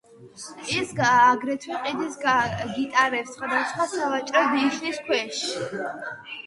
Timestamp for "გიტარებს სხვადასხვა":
2.23-3.89